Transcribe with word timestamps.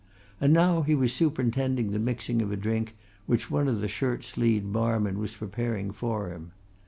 And 0.39 0.51
now 0.51 0.81
he 0.81 0.95
was 0.95 1.13
superintending 1.13 1.91
the 1.91 1.99
mixing 1.99 2.41
of 2.41 2.51
a 2.51 2.55
drink 2.55 2.95
which 3.27 3.51
one 3.51 3.67
of 3.67 3.81
the 3.81 3.87
shirt 3.87 4.23
sleeved 4.23 4.73
barmen 4.73 5.19
was 5.19 5.35
preparing 5.35 5.91
for 5.91 6.29
him. 6.29 6.53